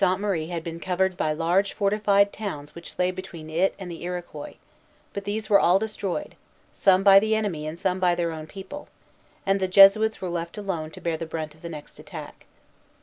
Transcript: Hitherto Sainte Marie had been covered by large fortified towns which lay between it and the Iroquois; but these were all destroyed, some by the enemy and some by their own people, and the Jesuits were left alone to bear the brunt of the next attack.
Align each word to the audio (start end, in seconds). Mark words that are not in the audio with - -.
Hitherto 0.01 0.11
Sainte 0.13 0.21
Marie 0.21 0.47
had 0.47 0.63
been 0.63 0.79
covered 0.79 1.15
by 1.15 1.31
large 1.31 1.73
fortified 1.73 2.33
towns 2.33 2.73
which 2.73 2.97
lay 2.97 3.11
between 3.11 3.51
it 3.51 3.75
and 3.77 3.91
the 3.91 4.01
Iroquois; 4.01 4.55
but 5.13 5.25
these 5.25 5.47
were 5.47 5.59
all 5.59 5.77
destroyed, 5.77 6.33
some 6.73 7.03
by 7.03 7.19
the 7.19 7.35
enemy 7.35 7.67
and 7.67 7.77
some 7.77 7.99
by 7.99 8.15
their 8.15 8.31
own 8.31 8.47
people, 8.47 8.87
and 9.45 9.59
the 9.59 9.67
Jesuits 9.67 10.19
were 10.19 10.27
left 10.27 10.57
alone 10.57 10.89
to 10.89 11.01
bear 11.01 11.17
the 11.17 11.27
brunt 11.27 11.53
of 11.53 11.61
the 11.61 11.69
next 11.69 11.99
attack. 11.99 12.47